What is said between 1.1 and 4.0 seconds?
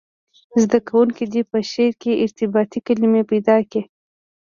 دې په شعر کې ارتباطي کلمي پیدا کړي.